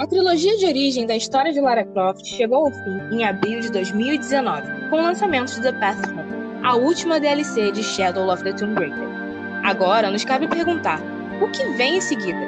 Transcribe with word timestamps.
A 0.00 0.06
trilogia 0.06 0.56
de 0.56 0.64
origem 0.64 1.04
da 1.04 1.14
história 1.14 1.52
de 1.52 1.60
Lara 1.60 1.84
Croft 1.84 2.24
chegou 2.24 2.64
ao 2.64 2.72
fim 2.72 3.02
em 3.12 3.22
abril 3.22 3.60
de 3.60 3.70
2019, 3.70 4.88
com 4.88 4.96
o 4.96 5.02
lançamento 5.02 5.52
de 5.52 5.60
The 5.60 5.72
Path 5.72 6.08
Home, 6.08 6.64
a 6.64 6.74
última 6.74 7.20
DLC 7.20 7.70
de 7.70 7.82
Shadow 7.82 8.32
of 8.32 8.42
the 8.42 8.54
Tomb 8.54 8.80
Raider. 8.80 9.08
Agora 9.62 10.10
nos 10.10 10.24
cabe 10.24 10.48
perguntar: 10.48 10.98
o 11.42 11.50
que 11.50 11.62
vem 11.76 11.98
em 11.98 12.00
seguida? 12.00 12.40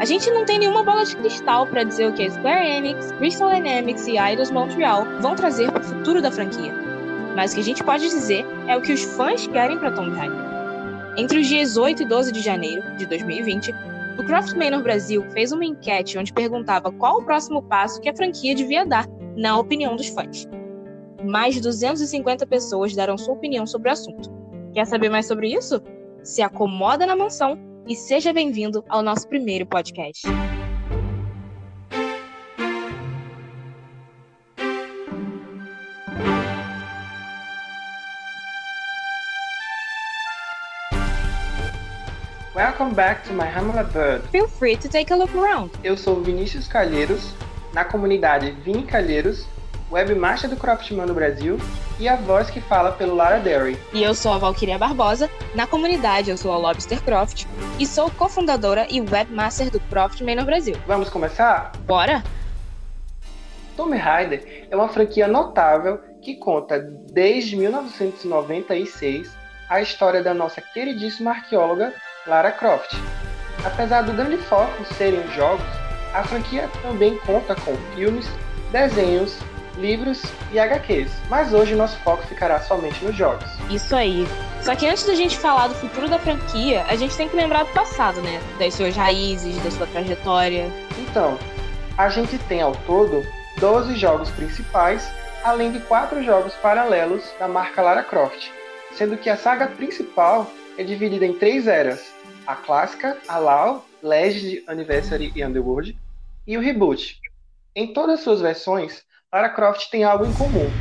A 0.00 0.06
gente 0.06 0.30
não 0.30 0.46
tem 0.46 0.60
nenhuma 0.60 0.82
bola 0.82 1.04
de 1.04 1.14
cristal 1.16 1.66
para 1.66 1.84
dizer 1.84 2.08
o 2.08 2.14
que 2.14 2.30
Square 2.30 2.66
Enix, 2.66 3.12
Crystal 3.18 3.50
Dynamics 3.50 4.06
e 4.06 4.16
Eidos 4.16 4.50
Montreal 4.50 5.04
vão 5.20 5.34
trazer 5.34 5.70
para 5.70 5.82
o 5.82 5.84
futuro 5.84 6.22
da 6.22 6.32
franquia. 6.32 6.72
Mas 7.36 7.50
o 7.50 7.56
que 7.56 7.60
a 7.60 7.64
gente 7.64 7.84
pode 7.84 8.08
dizer 8.08 8.46
é 8.66 8.74
o 8.74 8.80
que 8.80 8.94
os 8.94 9.04
fãs 9.14 9.46
querem 9.46 9.78
para 9.78 9.90
Tomb 9.90 10.16
Raider. 10.16 10.40
Entre 11.18 11.38
os 11.38 11.46
dias 11.46 11.76
8 11.76 12.04
e 12.04 12.06
12 12.06 12.32
de 12.32 12.40
janeiro 12.40 12.82
de 12.96 13.04
2020, 13.04 13.74
o 14.18 14.24
Craft 14.24 14.54
Manor 14.54 14.82
Brasil 14.82 15.24
fez 15.30 15.52
uma 15.52 15.64
enquete 15.64 16.18
onde 16.18 16.32
perguntava 16.32 16.90
qual 16.90 17.18
o 17.18 17.24
próximo 17.24 17.62
passo 17.62 18.00
que 18.00 18.08
a 18.08 18.16
franquia 18.16 18.54
devia 18.54 18.84
dar, 18.84 19.06
na 19.36 19.56
opinião 19.56 19.94
dos 19.94 20.08
fãs. 20.08 20.44
Mais 21.24 21.54
de 21.54 21.60
250 21.60 22.44
pessoas 22.46 22.94
deram 22.94 23.16
sua 23.16 23.34
opinião 23.34 23.64
sobre 23.64 23.88
o 23.88 23.92
assunto. 23.92 24.28
Quer 24.74 24.86
saber 24.86 25.08
mais 25.08 25.26
sobre 25.26 25.52
isso? 25.54 25.80
Se 26.24 26.42
acomoda 26.42 27.06
na 27.06 27.14
mansão 27.14 27.56
e 27.86 27.94
seja 27.94 28.32
bem-vindo 28.32 28.84
ao 28.88 29.02
nosso 29.02 29.28
primeiro 29.28 29.64
podcast. 29.64 30.26
Welcome 42.78 42.94
back 42.94 43.24
to 43.24 43.32
my 43.32 43.44
humble 43.44 43.76
abode. 43.76 44.22
Feel 44.30 44.46
free 44.46 44.76
to 44.76 44.88
take 44.88 45.12
a 45.12 45.16
look 45.16 45.34
around. 45.34 45.72
Eu 45.82 45.96
sou 45.96 46.22
Vinícius 46.22 46.68
Calheiros, 46.68 47.34
na 47.74 47.84
comunidade 47.84 48.52
Vini 48.52 48.84
Calheiros, 48.84 49.48
webmaster 49.90 50.48
do 50.48 50.54
Craftman 50.56 51.06
no 51.06 51.12
Brasil 51.12 51.58
e 51.98 52.08
a 52.08 52.14
voz 52.14 52.50
que 52.50 52.60
fala 52.60 52.92
pelo 52.92 53.16
Lara 53.16 53.40
Derry. 53.40 53.76
E 53.92 54.00
eu 54.00 54.14
sou 54.14 54.32
a 54.32 54.38
Valkyria 54.38 54.78
Barbosa, 54.78 55.28
na 55.56 55.66
comunidade 55.66 56.30
eu 56.30 56.36
sou 56.36 56.52
a 56.52 56.56
Lobster 56.56 57.02
Croft 57.02 57.46
e 57.80 57.84
sou 57.84 58.12
cofundadora 58.12 58.86
e 58.88 59.00
webmaster 59.00 59.72
do 59.72 59.80
Craftman 59.80 60.36
no 60.36 60.44
Brasil. 60.44 60.76
Vamos 60.86 61.10
começar? 61.10 61.72
Bora? 61.84 62.22
Tomb 63.76 63.96
Raider 63.96 64.68
é 64.70 64.76
uma 64.76 64.88
franquia 64.88 65.26
notável 65.26 65.98
que 66.22 66.36
conta 66.36 66.78
desde 66.78 67.56
1996 67.56 69.36
a 69.68 69.82
história 69.82 70.22
da 70.22 70.32
nossa 70.32 70.60
queridíssima 70.60 71.32
arqueóloga 71.32 71.92
Lara 72.28 72.52
Croft. 72.52 72.94
Apesar 73.64 74.02
do 74.02 74.12
grande 74.12 74.36
foco 74.36 74.84
serem 74.94 75.20
os 75.20 75.32
jogos, 75.34 75.64
a 76.12 76.22
franquia 76.22 76.68
também 76.82 77.16
conta 77.18 77.54
com 77.54 77.74
filmes, 77.94 78.28
desenhos, 78.70 79.38
livros 79.76 80.22
e 80.52 80.58
HQs, 80.58 81.10
mas 81.30 81.54
hoje 81.54 81.74
nosso 81.74 81.96
foco 82.00 82.22
ficará 82.26 82.60
somente 82.60 83.02
nos 83.04 83.16
jogos. 83.16 83.46
Isso 83.70 83.96
aí. 83.96 84.26
Só 84.60 84.74
que 84.74 84.86
antes 84.86 85.06
da 85.06 85.14
gente 85.14 85.38
falar 85.38 85.68
do 85.68 85.74
futuro 85.74 86.08
da 86.08 86.18
franquia, 86.18 86.84
a 86.88 86.96
gente 86.96 87.16
tem 87.16 87.28
que 87.28 87.36
lembrar 87.36 87.64
do 87.64 87.72
passado, 87.72 88.20
né? 88.20 88.40
Das 88.58 88.74
suas 88.74 88.94
raízes, 88.94 89.56
da 89.62 89.70
sua 89.70 89.86
trajetória. 89.86 90.66
Então, 90.98 91.38
a 91.96 92.08
gente 92.08 92.36
tem 92.40 92.60
ao 92.60 92.72
todo 92.86 93.24
12 93.58 93.96
jogos 93.96 94.30
principais, 94.30 95.08
além 95.44 95.72
de 95.72 95.80
4 95.80 96.22
jogos 96.22 96.54
paralelos 96.54 97.24
da 97.38 97.48
marca 97.48 97.80
Lara 97.80 98.02
Croft, 98.02 98.50
sendo 98.92 99.16
que 99.16 99.30
a 99.30 99.36
saga 99.36 99.68
principal 99.68 100.50
é 100.76 100.82
dividida 100.82 101.24
em 101.24 101.32
três 101.32 101.66
eras: 101.66 102.12
a 102.48 102.56
clássica, 102.56 103.20
a 103.28 103.36
LAW, 103.36 103.84
Legend, 104.02 104.64
Anniversary 104.66 105.30
e 105.36 105.44
Underworld, 105.44 105.94
e 106.46 106.56
o 106.56 106.60
reboot. 106.62 107.20
Em 107.76 107.92
todas 107.92 108.20
suas 108.20 108.40
versões, 108.40 109.02
Lara 109.30 109.50
Croft 109.50 109.90
tem 109.90 110.02
algo 110.02 110.24
em 110.24 110.32
comum. 110.32 110.72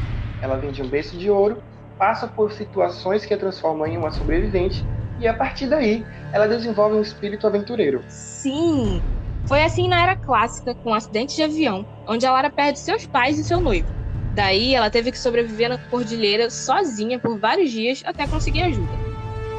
Ela 0.42 0.56
vem 0.56 0.72
de 0.72 0.82
um 0.82 0.90
berço 0.90 1.18
de 1.18 1.30
ouro, 1.30 1.62
passa 1.98 2.26
por 2.26 2.54
situações 2.54 3.26
que 3.26 3.34
a 3.34 3.38
transformam 3.38 3.86
em 3.86 3.98
uma 3.98 4.12
sobrevivente, 4.12 4.82
e 5.20 5.28
a 5.28 5.34
partir 5.34 5.68
daí, 5.68 6.06
ela 6.34 6.48
desenvolve 6.48 6.96
um 6.96 7.02
espírito 7.02 7.46
aventureiro. 7.46 8.02
Sim! 8.08 9.02
Foi 9.46 9.62
assim 9.62 9.90
na 9.90 10.02
era 10.02 10.16
clássica, 10.16 10.74
com 10.74 10.92
um 10.92 10.94
acidente 10.94 11.36
de 11.36 11.44
avião, 11.44 11.86
onde 12.08 12.26
a 12.26 12.32
Lara 12.32 12.50
perde 12.50 12.80
seus 12.80 13.06
pais 13.06 13.38
e 13.38 13.44
seu 13.44 13.60
noivo. 13.60 13.90
Daí, 14.34 14.74
ela 14.74 14.90
teve 14.90 15.12
que 15.12 15.20
sobreviver 15.20 15.68
na 15.68 15.78
cordilheira 15.90 16.50
sozinha 16.50 17.20
por 17.20 17.38
vários 17.42 17.72
dias 17.72 18.02
até 18.06 18.26
conseguir 18.26 18.62
ajuda. 18.62 19.07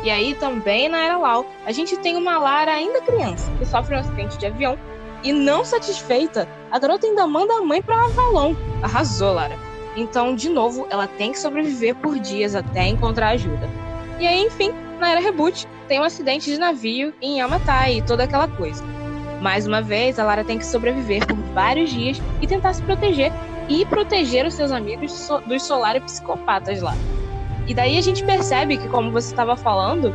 E 0.02 0.10
aí 0.10 0.34
também 0.34 0.88
na 0.88 0.98
Era 0.98 1.16
Lau, 1.16 1.44
a 1.66 1.72
gente 1.72 1.96
tem 1.96 2.16
uma 2.16 2.38
Lara 2.38 2.72
ainda 2.72 3.00
criança, 3.00 3.50
que 3.58 3.66
sofre 3.66 3.96
um 3.96 3.98
acidente 3.98 4.38
de 4.38 4.46
avião. 4.46 4.78
E 5.22 5.32
não 5.32 5.64
satisfeita, 5.64 6.48
a 6.70 6.78
garota 6.78 7.06
ainda 7.06 7.26
manda 7.26 7.54
a 7.54 7.62
mãe 7.62 7.82
para 7.82 8.04
Avalon. 8.04 8.54
Arrasou, 8.82 9.34
Lara. 9.34 9.58
Então, 9.96 10.34
de 10.36 10.48
novo, 10.48 10.86
ela 10.90 11.08
tem 11.08 11.32
que 11.32 11.40
sobreviver 11.40 11.96
por 11.96 12.18
dias 12.20 12.54
até 12.54 12.86
encontrar 12.86 13.30
ajuda. 13.30 13.68
E 14.20 14.26
aí, 14.26 14.40
enfim, 14.46 14.72
na 15.00 15.10
Era 15.10 15.20
Reboot, 15.20 15.66
tem 15.88 15.98
um 15.98 16.04
acidente 16.04 16.50
de 16.50 16.58
navio 16.58 17.12
em 17.20 17.38
Yamatai 17.38 17.98
e 17.98 18.02
toda 18.02 18.22
aquela 18.22 18.46
coisa. 18.46 18.84
Mais 19.40 19.66
uma 19.66 19.82
vez, 19.82 20.18
a 20.18 20.24
Lara 20.24 20.44
tem 20.44 20.58
que 20.58 20.66
sobreviver 20.66 21.26
por 21.26 21.36
vários 21.52 21.90
dias 21.90 22.20
e 22.40 22.46
tentar 22.46 22.72
se 22.72 22.82
proteger 22.82 23.32
e 23.68 23.84
proteger 23.86 24.46
os 24.46 24.54
seus 24.54 24.70
amigos 24.70 25.28
dos 25.46 25.62
Solar 25.62 26.00
psicopatas 26.00 26.80
lá. 26.80 26.94
E 27.68 27.74
daí 27.74 27.98
a 27.98 28.00
gente 28.00 28.24
percebe 28.24 28.78
que, 28.78 28.88
como 28.88 29.12
você 29.12 29.30
estava 29.30 29.54
falando, 29.54 30.14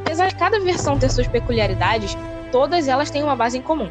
apesar 0.00 0.28
de 0.28 0.36
cada 0.36 0.60
versão 0.60 0.96
ter 0.96 1.10
suas 1.10 1.26
peculiaridades, 1.26 2.16
todas 2.52 2.86
elas 2.86 3.10
têm 3.10 3.24
uma 3.24 3.34
base 3.34 3.58
em 3.58 3.62
comum. 3.62 3.90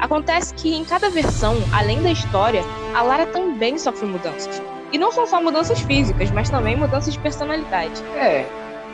Acontece 0.00 0.52
que 0.54 0.74
em 0.74 0.84
cada 0.84 1.08
versão, 1.08 1.56
além 1.72 2.02
da 2.02 2.10
história, 2.10 2.62
a 2.94 3.02
Lara 3.02 3.26
também 3.26 3.78
sofre 3.78 4.06
mudanças. 4.06 4.60
E 4.92 4.98
não 4.98 5.12
são 5.12 5.26
só 5.26 5.40
mudanças 5.40 5.80
físicas, 5.80 6.30
mas 6.32 6.50
também 6.50 6.76
mudanças 6.76 7.12
de 7.12 7.18
personalidade. 7.20 8.02
É, 8.16 8.44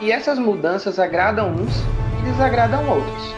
e 0.01 0.13
essas 0.13 0.39
mudanças 0.39 0.99
agradam 0.99 1.51
uns 1.51 1.75
e 2.21 2.25
desagradam 2.25 2.87
outros. 2.89 3.35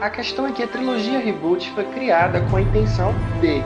A 0.00 0.10
questão 0.10 0.46
é 0.46 0.52
que 0.52 0.62
a 0.62 0.68
trilogia 0.68 1.18
Reboot 1.18 1.70
foi 1.70 1.84
criada 1.84 2.40
com 2.50 2.56
a 2.56 2.60
intenção 2.60 3.12
de, 3.40 3.62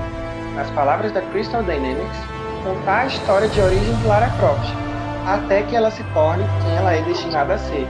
nas 0.54 0.70
palavras 0.70 1.12
da 1.12 1.20
Crystal 1.20 1.62
Dynamics, 1.62 2.18
contar 2.62 3.00
a 3.00 3.06
história 3.06 3.48
de 3.48 3.60
origem 3.60 3.94
de 3.96 4.06
Lara 4.06 4.30
Croft, 4.38 4.87
até 5.28 5.62
que 5.62 5.76
ela 5.76 5.90
se 5.90 6.02
torne 6.14 6.42
quem 6.62 6.76
ela 6.76 6.94
é 6.94 7.02
destinada 7.02 7.54
a 7.54 7.58
ser. 7.58 7.86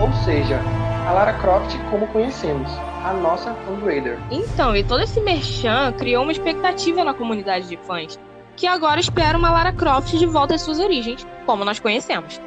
Ou 0.00 0.10
seja, 0.24 0.58
a 1.06 1.12
Lara 1.12 1.34
Croft 1.34 1.76
como 1.90 2.06
conhecemos, 2.06 2.70
a 3.04 3.12
nossa 3.12 3.52
Tomb 3.66 3.84
Raider. 3.84 4.18
Então, 4.30 4.74
e 4.74 4.82
todo 4.82 5.02
esse 5.02 5.20
merchan 5.20 5.92
criou 5.92 6.22
uma 6.22 6.32
expectativa 6.32 7.04
na 7.04 7.12
comunidade 7.12 7.68
de 7.68 7.76
fãs, 7.76 8.18
que 8.56 8.66
agora 8.66 8.98
espera 8.98 9.36
uma 9.36 9.50
Lara 9.50 9.72
Croft 9.72 10.16
de 10.16 10.24
volta 10.24 10.54
às 10.54 10.62
suas 10.62 10.78
origens, 10.78 11.26
como 11.44 11.66
nós 11.66 11.78
conhecemos. 11.78 12.40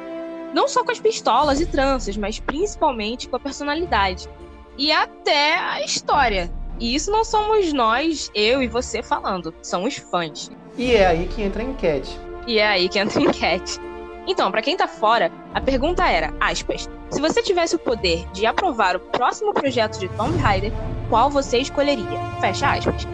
Não 0.52 0.66
só 0.66 0.84
com 0.84 0.90
as 0.90 1.00
pistolas 1.00 1.60
e 1.60 1.66
tranças, 1.66 2.16
mas 2.16 2.40
principalmente 2.40 3.28
com 3.28 3.36
a 3.36 3.40
personalidade. 3.40 4.28
E 4.76 4.90
até 4.90 5.56
a 5.56 5.84
história. 5.84 6.50
E 6.80 6.92
isso 6.92 7.08
não 7.08 7.24
somos 7.24 7.72
nós, 7.72 8.32
eu 8.34 8.60
e 8.60 8.66
você 8.66 9.00
falando, 9.00 9.54
são 9.62 9.84
os 9.84 9.96
fãs. 9.96 10.50
E 10.76 10.92
é 10.96 11.06
aí 11.06 11.28
que 11.28 11.40
entra 11.40 11.62
a 11.62 11.64
enquete. 11.64 12.18
E 12.48 12.58
é 12.58 12.66
aí 12.66 12.88
que 12.88 12.98
entra 12.98 13.20
a 13.20 13.22
enquete. 13.22 13.80
Então, 14.26 14.50
para 14.50 14.62
quem 14.62 14.76
tá 14.76 14.88
fora, 14.88 15.30
a 15.52 15.60
pergunta 15.60 16.06
era, 16.06 16.32
aspas, 16.40 16.88
se 17.10 17.20
você 17.20 17.42
tivesse 17.42 17.76
o 17.76 17.78
poder 17.78 18.26
de 18.32 18.46
aprovar 18.46 18.96
o 18.96 19.00
próximo 19.00 19.52
projeto 19.52 19.98
de 19.98 20.08
Tomb 20.10 20.36
Raider, 20.38 20.72
qual 21.10 21.30
você 21.30 21.58
escolheria? 21.58 22.18
Fecha 22.40 22.72
aspas. 22.72 23.06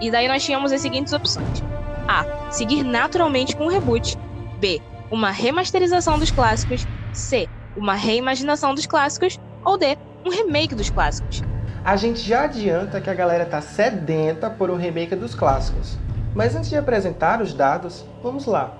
E 0.00 0.10
daí 0.10 0.26
nós 0.26 0.44
tínhamos 0.44 0.72
as 0.72 0.80
seguintes 0.80 1.12
opções. 1.12 1.62
A. 2.08 2.50
Seguir 2.50 2.82
naturalmente 2.82 3.56
com 3.56 3.66
o 3.66 3.68
reboot. 3.70 4.18
B. 4.58 4.82
Uma 5.10 5.30
remasterização 5.30 6.18
dos 6.18 6.30
clássicos. 6.30 6.86
C. 7.12 7.48
Uma 7.76 7.94
reimaginação 7.94 8.74
dos 8.74 8.86
clássicos. 8.86 9.38
Ou 9.64 9.78
D. 9.78 9.96
Um 10.24 10.30
remake 10.30 10.74
dos 10.74 10.90
clássicos. 10.90 11.42
A 11.84 11.94
gente 11.94 12.18
já 12.20 12.42
adianta 12.42 13.00
que 13.00 13.08
a 13.08 13.14
galera 13.14 13.46
tá 13.46 13.60
sedenta 13.60 14.50
por 14.50 14.70
um 14.70 14.76
remake 14.76 15.14
dos 15.14 15.34
clássicos. 15.34 15.96
Mas 16.34 16.54
antes 16.56 16.68
de 16.68 16.76
apresentar 16.76 17.40
os 17.40 17.54
dados, 17.54 18.04
vamos 18.22 18.44
lá. 18.44 18.76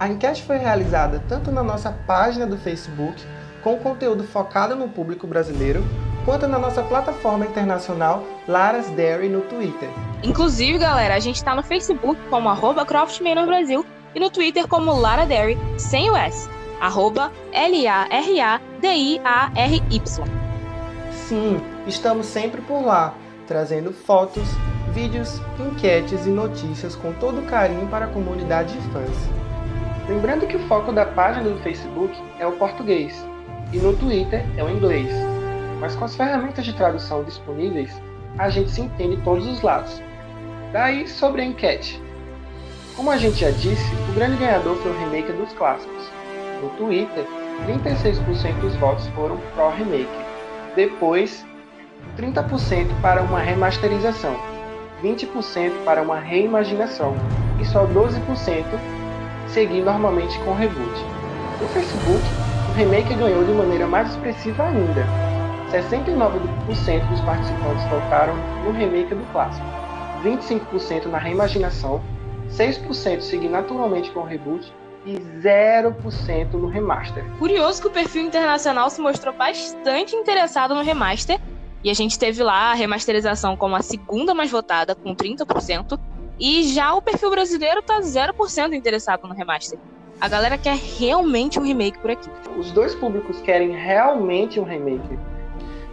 A 0.00 0.08
enquete 0.08 0.42
foi 0.44 0.56
realizada 0.56 1.22
tanto 1.28 1.52
na 1.52 1.62
nossa 1.62 1.92
página 1.92 2.46
do 2.46 2.56
Facebook, 2.56 3.22
com 3.62 3.76
conteúdo 3.76 4.24
focado 4.24 4.74
no 4.74 4.88
público 4.88 5.26
brasileiro, 5.26 5.84
quanto 6.24 6.48
na 6.48 6.58
nossa 6.58 6.82
plataforma 6.82 7.44
internacional 7.44 8.24
Laras 8.48 8.88
Dairy 8.92 9.28
no 9.28 9.42
Twitter. 9.42 9.90
Inclusive, 10.22 10.78
galera, 10.78 11.16
a 11.16 11.18
gente 11.18 11.36
está 11.36 11.54
no 11.54 11.62
Facebook 11.62 12.18
como 12.30 12.48
arroba 12.48 12.82
Brasil 12.82 13.84
e 14.14 14.20
no 14.20 14.30
Twitter 14.30 14.66
como 14.66 14.98
Lara 14.98 15.26
Dairy, 15.26 15.58
sem 15.76 16.10
o 16.10 16.16
S, 16.16 16.48
arroba 16.80 17.30
L-A-R-A-D-I-A-R-Y. 17.52 18.70
Sim, 21.28 21.60
estamos 21.86 22.24
sempre 22.24 22.62
por 22.62 22.82
lá, 22.82 23.12
trazendo 23.46 23.92
fotos, 23.92 24.48
vídeos, 24.94 25.42
enquetes 25.58 26.24
e 26.24 26.30
notícias 26.30 26.96
com 26.96 27.12
todo 27.12 27.46
carinho 27.46 27.86
para 27.88 28.06
a 28.06 28.08
comunidade 28.08 28.72
de 28.72 28.80
fãs. 28.88 29.39
Lembrando 30.08 30.46
que 30.46 30.56
o 30.56 30.66
foco 30.66 30.92
da 30.92 31.06
página 31.06 31.48
do 31.48 31.58
Facebook 31.58 32.16
é 32.38 32.46
o 32.46 32.52
português 32.52 33.24
e 33.72 33.78
no 33.78 33.96
Twitter 33.96 34.44
é 34.56 34.64
o 34.64 34.70
inglês, 34.70 35.12
mas 35.78 35.94
com 35.94 36.04
as 36.04 36.16
ferramentas 36.16 36.64
de 36.64 36.72
tradução 36.72 37.22
disponíveis, 37.22 37.90
a 38.38 38.48
gente 38.48 38.70
se 38.70 38.80
entende 38.80 39.20
todos 39.22 39.46
os 39.46 39.62
lados. 39.62 40.02
Daí 40.72 41.06
sobre 41.08 41.42
a 41.42 41.44
enquete. 41.44 42.00
Como 42.96 43.10
a 43.10 43.16
gente 43.16 43.40
já 43.40 43.50
disse, 43.50 43.94
o 44.10 44.14
grande 44.14 44.36
ganhador 44.36 44.76
foi 44.76 44.90
o 44.90 44.98
remake 44.98 45.32
dos 45.32 45.52
clássicos. 45.52 46.10
No 46.60 46.68
Twitter, 46.70 47.24
36% 47.66 48.60
dos 48.60 48.74
votos 48.76 49.06
foram 49.08 49.38
pró-remake. 49.54 50.08
Depois, 50.74 51.44
30% 52.16 52.88
para 53.00 53.22
uma 53.22 53.40
remasterização, 53.40 54.36
20% 55.02 55.84
para 55.84 56.02
uma 56.02 56.18
reimaginação 56.18 57.14
e 57.60 57.64
só 57.64 57.86
12% 57.86 58.64
seguir 59.52 59.82
normalmente 59.82 60.38
com 60.40 60.50
o 60.50 60.54
reboot. 60.54 61.04
No 61.60 61.68
Facebook, 61.68 62.22
o 62.70 62.72
remake 62.72 63.14
ganhou 63.14 63.44
de 63.44 63.52
maneira 63.52 63.86
mais 63.86 64.10
expressiva 64.10 64.64
ainda. 64.64 65.06
69% 65.70 67.08
dos 67.08 67.20
participantes 67.20 67.84
votaram 67.90 68.34
no 68.64 68.72
remake 68.72 69.14
do 69.14 69.24
clássico, 69.32 69.66
25% 70.24 71.06
na 71.06 71.18
reimaginação, 71.18 72.00
6% 72.50 73.20
seguindo 73.20 73.52
naturalmente 73.52 74.10
com 74.10 74.20
o 74.20 74.24
reboot 74.24 74.72
e 75.06 75.14
0% 75.14 76.52
no 76.54 76.66
remaster. 76.66 77.24
Curioso 77.38 77.82
que 77.82 77.88
o 77.88 77.90
perfil 77.90 78.22
internacional 78.22 78.90
se 78.90 79.00
mostrou 79.00 79.32
bastante 79.34 80.16
interessado 80.16 80.74
no 80.74 80.82
remaster, 80.82 81.38
e 81.82 81.90
a 81.90 81.94
gente 81.94 82.18
teve 82.18 82.42
lá 82.42 82.72
a 82.72 82.74
remasterização 82.74 83.56
como 83.56 83.74
a 83.74 83.80
segunda 83.80 84.34
mais 84.34 84.50
votada, 84.50 84.94
com 84.94 85.14
30%, 85.14 85.98
e 86.40 86.64
já 86.72 86.94
o 86.94 87.02
perfil 87.02 87.30
brasileiro 87.30 87.82
tá 87.82 88.00
0% 88.00 88.72
interessado 88.72 89.28
no 89.28 89.34
remaster. 89.34 89.78
A 90.18 90.26
galera 90.26 90.56
quer 90.56 90.76
realmente 90.76 91.60
um 91.60 91.62
remake 91.62 91.98
por 91.98 92.10
aqui. 92.10 92.28
Os 92.58 92.70
dois 92.72 92.94
públicos 92.94 93.40
querem 93.40 93.72
realmente 93.72 94.58
um 94.58 94.64
remake. 94.64 95.18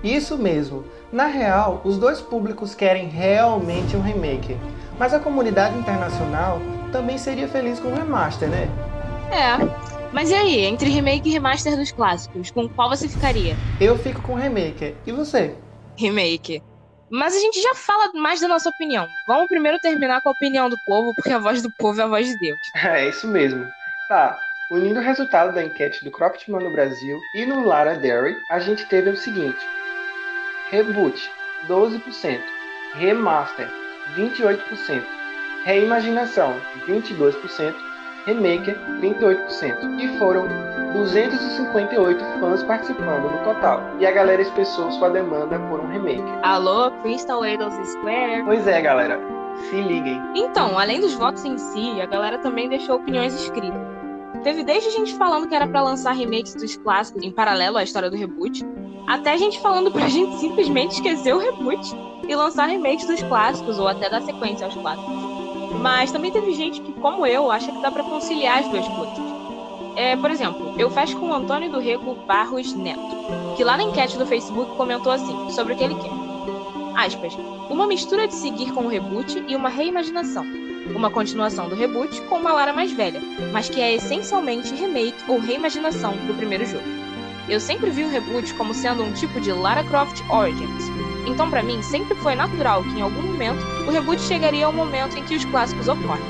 Isso 0.03 0.37
mesmo. 0.37 0.85
Na 1.11 1.25
real, 1.25 1.81
os 1.83 1.97
dois 1.97 2.21
públicos 2.21 2.73
querem 2.73 3.07
realmente 3.07 3.95
um 3.95 4.01
remake. 4.01 4.57
Mas 4.97 5.13
a 5.13 5.19
comunidade 5.19 5.77
internacional 5.77 6.59
também 6.91 7.17
seria 7.17 7.47
feliz 7.47 7.79
com 7.79 7.89
o 7.89 7.95
remaster, 7.95 8.49
né? 8.49 8.69
É. 9.31 9.87
Mas 10.13 10.29
e 10.29 10.33
aí, 10.33 10.59
entre 10.61 10.89
remake 10.89 11.27
e 11.27 11.33
remaster 11.33 11.75
dos 11.75 11.91
clássicos, 11.91 12.51
com 12.51 12.67
qual 12.69 12.89
você 12.89 13.09
ficaria? 13.09 13.55
Eu 13.79 13.97
fico 13.97 14.21
com 14.21 14.35
remake. 14.35 14.95
E 15.05 15.11
você? 15.11 15.55
Remake. 15.95 16.61
Mas 17.09 17.35
a 17.35 17.39
gente 17.39 17.61
já 17.61 17.73
fala 17.73 18.11
mais 18.13 18.41
da 18.41 18.47
nossa 18.47 18.69
opinião. 18.69 19.07
Vamos 19.25 19.47
primeiro 19.47 19.79
terminar 19.79 20.21
com 20.21 20.29
a 20.29 20.33
opinião 20.33 20.69
do 20.69 20.77
povo, 20.85 21.13
porque 21.15 21.31
a 21.31 21.39
voz 21.39 21.61
do 21.61 21.71
povo 21.71 21.99
é 22.01 22.03
a 22.03 22.07
voz 22.07 22.27
de 22.27 22.37
Deus. 22.37 22.59
É 22.83 23.07
isso 23.07 23.27
mesmo. 23.27 23.67
Tá, 24.07 24.37
unindo 24.71 24.99
o 24.99 25.03
resultado 25.03 25.53
da 25.53 25.63
enquete 25.63 26.03
do 26.03 26.11
Croptman 26.11 26.63
no 26.63 26.71
Brasil 26.71 27.19
e 27.35 27.45
no 27.45 27.65
Lara 27.65 27.95
Dairy, 27.95 28.35
a 28.49 28.59
gente 28.59 28.85
teve 28.85 29.09
o 29.09 29.17
seguinte: 29.17 29.59
Reboot, 30.69 31.29
12%, 31.67 32.41
Remaster, 32.95 33.69
28%, 34.15 35.03
Reimaginação, 35.65 36.59
22%, 36.87 37.86
Remaker, 38.27 38.77
38%. 38.99 39.99
E 39.99 40.19
foram 40.19 40.45
258 40.91 42.25
fãs 42.41 42.61
participando 42.63 43.31
no 43.31 43.37
total. 43.45 43.81
E 43.99 44.05
a 44.05 44.11
galera 44.11 44.41
expressou 44.41 44.91
sua 44.91 45.09
demanda 45.09 45.57
por 45.69 45.79
um 45.79 45.87
remake. 45.87 46.21
Alô, 46.43 46.91
Crystal 47.01 47.45
Idols 47.45 47.73
Square? 47.87 48.43
Pois 48.43 48.67
é, 48.67 48.81
galera. 48.81 49.17
Se 49.69 49.81
liguem. 49.81 50.21
Então, 50.35 50.77
além 50.77 50.99
dos 50.99 51.13
votos 51.13 51.45
em 51.45 51.57
si, 51.57 52.01
a 52.01 52.05
galera 52.05 52.37
também 52.37 52.67
deixou 52.67 52.97
opiniões 52.97 53.33
escritas. 53.33 53.79
Teve 54.43 54.61
desde 54.61 54.91
gente 54.91 55.15
falando 55.15 55.47
que 55.47 55.55
era 55.55 55.65
para 55.65 55.81
lançar 55.81 56.11
remakes 56.11 56.53
dos 56.53 56.75
clássicos 56.75 57.23
em 57.23 57.31
paralelo 57.31 57.77
à 57.77 57.83
história 57.83 58.09
do 58.09 58.17
reboot, 58.17 58.63
até 59.07 59.37
gente 59.37 59.59
falando 59.61 59.89
pra 59.89 60.07
gente 60.09 60.37
simplesmente 60.37 60.95
esquecer 60.95 61.33
o 61.33 61.39
reboot 61.39 61.95
e 62.27 62.35
lançar 62.35 62.65
remakes 62.65 63.07
dos 63.07 63.23
clássicos 63.23 63.79
ou 63.79 63.87
até 63.87 64.09
dar 64.09 64.21
sequência 64.21 64.65
aos 64.65 64.75
clássicos. 64.75 65.26
Mas 65.71 66.11
também 66.11 66.31
teve 66.31 66.53
gente 66.53 66.81
que, 66.81 66.93
como 66.93 67.25
eu, 67.25 67.51
acha 67.51 67.71
que 67.71 67.81
dá 67.81 67.91
para 67.91 68.03
conciliar 68.03 68.59
as 68.59 68.67
duas 68.67 68.87
coisas. 68.87 69.17
É, 69.95 70.15
por 70.15 70.29
exemplo, 70.29 70.75
eu 70.77 70.89
fecho 70.91 71.17
com 71.17 71.29
o 71.29 71.33
Antônio 71.33 71.71
do 71.71 71.79
Rego 71.79 72.15
Barros 72.27 72.73
Neto, 72.73 73.01
que 73.55 73.63
lá 73.63 73.75
na 73.75 73.83
enquete 73.83 74.17
do 74.17 74.27
Facebook 74.27 74.75
comentou 74.75 75.11
assim, 75.11 75.49
sobre 75.49 75.73
o 75.73 75.75
que 75.75 75.83
ele 75.83 75.95
quer. 75.95 76.11
Aspas, 76.95 77.35
uma 77.69 77.87
mistura 77.87 78.27
de 78.27 78.33
seguir 78.33 78.71
com 78.73 78.85
o 78.85 78.87
reboot 78.87 79.43
e 79.47 79.55
uma 79.55 79.69
reimaginação. 79.69 80.45
Uma 80.95 81.09
continuação 81.09 81.67
do 81.67 81.75
reboot 81.75 82.21
com 82.23 82.37
uma 82.37 82.53
Lara 82.53 82.73
mais 82.73 82.91
velha, 82.91 83.21
mas 83.51 83.69
que 83.69 83.81
é 83.81 83.95
essencialmente 83.95 84.73
remake 84.73 85.17
ou 85.27 85.39
reimaginação 85.39 86.13
do 86.27 86.37
primeiro 86.37 86.65
jogo. 86.65 86.83
Eu 87.49 87.59
sempre 87.59 87.89
vi 87.89 88.03
o 88.03 88.09
reboot 88.09 88.53
como 88.53 88.73
sendo 88.73 89.03
um 89.03 89.13
tipo 89.13 89.39
de 89.41 89.51
Lara 89.51 89.83
Croft 89.83 90.21
Origins, 90.29 90.83
então, 91.27 91.49
para 91.49 91.61
mim, 91.61 91.81
sempre 91.81 92.15
foi 92.15 92.35
natural 92.35 92.83
que 92.83 92.97
em 92.97 93.01
algum 93.01 93.21
momento 93.21 93.63
o 93.87 93.91
reboot 93.91 94.21
chegaria 94.21 94.65
ao 94.65 94.73
momento 94.73 95.17
em 95.17 95.23
que 95.23 95.35
os 95.35 95.45
clássicos 95.45 95.87
ocorrem. 95.87 96.23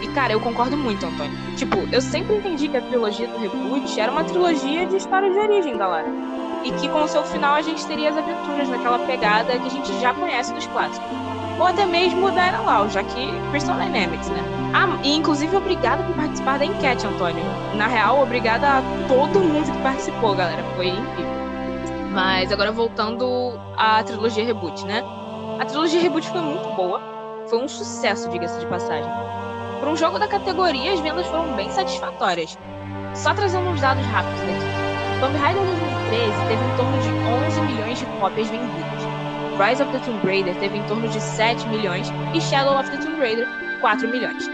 E 0.00 0.06
cara, 0.08 0.32
eu 0.32 0.40
concordo 0.40 0.76
muito, 0.76 1.04
Antônio. 1.04 1.36
Tipo, 1.56 1.78
eu 1.92 2.00
sempre 2.00 2.36
entendi 2.36 2.68
que 2.68 2.76
a 2.76 2.80
trilogia 2.80 3.26
do 3.26 3.38
reboot 3.38 4.00
era 4.00 4.12
uma 4.12 4.22
trilogia 4.24 4.86
de 4.86 4.96
história 4.96 5.30
de 5.30 5.38
origem 5.38 5.76
da 5.76 5.88
Lara. 5.88 6.08
E 6.64 6.72
que 6.72 6.88
com 6.88 7.02
o 7.02 7.08
seu 7.08 7.24
final 7.24 7.54
a 7.54 7.62
gente 7.62 7.84
teria 7.86 8.10
as 8.10 8.16
aventuras 8.16 8.68
naquela 8.68 8.98
pegada 9.00 9.58
que 9.58 9.66
a 9.66 9.70
gente 9.70 10.00
já 10.00 10.14
conhece 10.14 10.54
dos 10.54 10.66
clássicos. 10.68 11.08
Ou 11.58 11.66
até 11.66 11.84
mesmo 11.84 12.30
da 12.30 12.46
Era 12.46 12.60
Lau, 12.60 12.88
já 12.88 13.02
que 13.02 13.26
Crystal 13.50 13.76
Dynamics, 13.76 14.28
né? 14.28 14.42
Ah, 14.72 14.98
e 15.02 15.16
inclusive 15.16 15.56
obrigada 15.56 16.04
por 16.04 16.14
participar 16.14 16.58
da 16.58 16.64
enquete, 16.64 17.06
Antônio. 17.06 17.44
Na 17.74 17.88
real, 17.88 18.22
obrigada 18.22 18.78
a 18.78 18.82
todo 19.08 19.40
mundo 19.40 19.70
que 19.70 19.82
participou, 19.82 20.36
galera. 20.36 20.62
Foi 20.76 20.88
incrível. 20.88 21.37
Mas 22.12 22.50
agora 22.50 22.72
voltando 22.72 23.58
à 23.76 24.02
trilogia 24.02 24.44
Reboot, 24.44 24.84
né? 24.86 25.02
A 25.60 25.64
trilogia 25.64 26.00
Reboot 26.00 26.28
foi 26.28 26.40
muito 26.40 26.68
boa. 26.74 27.00
Foi 27.48 27.58
um 27.58 27.68
sucesso, 27.68 28.28
diga-se 28.30 28.58
de 28.60 28.66
passagem. 28.66 29.10
Para 29.80 29.90
um 29.90 29.96
jogo 29.96 30.18
da 30.18 30.26
categoria, 30.26 30.92
as 30.92 31.00
vendas 31.00 31.26
foram 31.26 31.54
bem 31.54 31.70
satisfatórias. 31.70 32.58
Só 33.14 33.34
trazendo 33.34 33.68
uns 33.68 33.80
dados 33.80 34.04
rápidos 34.06 34.40
aqui. 34.42 35.20
Tomb 35.20 35.36
Raider 35.38 35.62
2013 35.62 36.32
teve 36.48 36.64
em 36.64 36.76
torno 36.76 36.98
de 37.02 37.08
11 37.46 37.60
milhões 37.62 37.98
de 37.98 38.06
cópias 38.20 38.48
vendidas. 38.48 39.02
Rise 39.58 39.82
of 39.82 39.92
the 39.92 39.98
Tomb 39.98 40.24
Raider 40.24 40.54
teve 40.56 40.78
em 40.78 40.82
torno 40.84 41.08
de 41.08 41.20
7 41.20 41.66
milhões 41.68 42.08
e 42.32 42.40
Shadow 42.40 42.78
of 42.78 42.90
the 42.90 42.98
Tomb 42.98 43.18
Raider 43.18 43.48
4 43.80 44.08
milhões. 44.08 44.48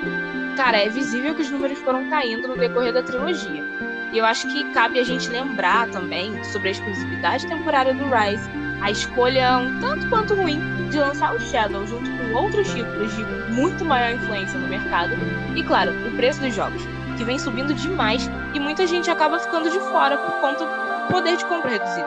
Cara, 0.56 0.78
é 0.78 0.88
visível 0.88 1.34
que 1.34 1.42
os 1.42 1.50
números 1.50 1.78
foram 1.80 2.08
caindo 2.08 2.48
no 2.48 2.56
decorrer 2.56 2.92
da 2.92 3.02
trilogia. 3.02 3.62
E 4.14 4.19
eu 4.19 4.25
acho 4.25 4.46
que 4.46 4.62
cabe 4.70 5.00
a 5.00 5.02
gente 5.02 5.28
lembrar 5.28 5.88
também 5.88 6.43
sobre 6.44 6.69
a 6.69 6.70
exclusividade 6.70 7.48
temporária 7.48 7.93
do 7.93 8.05
Rise, 8.05 8.48
a 8.81 8.88
escolha 8.88 9.58
um 9.58 9.81
tanto 9.81 10.08
quanto 10.08 10.36
ruim 10.36 10.60
de 10.88 11.00
lançar 11.00 11.34
o 11.34 11.41
Shadow 11.41 11.84
junto 11.84 12.08
com 12.08 12.32
outros 12.32 12.72
títulos 12.72 13.12
de 13.17 13.24
muito 13.53 13.84
maior 13.84 14.15
influência 14.15 14.56
no 14.56 14.69
mercado, 14.69 15.15
e 15.56 15.65
claro, 15.65 15.91
o 16.06 16.15
preço 16.15 16.41
dos 16.41 16.55
jogos, 16.55 16.81
que 17.17 17.24
vem 17.24 17.41
subindo 17.41 17.74
demais 17.74 18.31
e 18.55 18.60
muita 18.60 18.86
gente 18.86 19.10
acaba 19.10 19.41
ficando 19.41 19.69
de 19.69 19.81
fora 19.81 20.17
por 20.17 20.41
conta 20.41 20.65
do 20.65 21.12
poder 21.12 21.36
de 21.36 21.44
compra 21.46 21.70
reduzido. 21.70 22.06